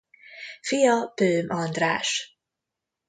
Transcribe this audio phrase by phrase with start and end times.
[0.61, 2.39] Fia Böhm András.